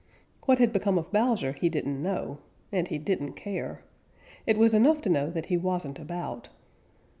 What 0.47 0.57
had 0.57 0.73
become 0.73 0.97
of 0.97 1.11
Bowser 1.11 1.51
he 1.51 1.69
didn't 1.69 2.01
know, 2.01 2.39
and 2.71 2.87
he 2.87 2.97
didn't 2.97 3.33
care. 3.33 3.83
It 4.47 4.57
was 4.57 4.73
enough 4.73 4.99
to 5.01 5.09
know 5.09 5.29
that 5.29 5.45
he 5.45 5.57
wasn't 5.57 5.99
about. 5.99 6.49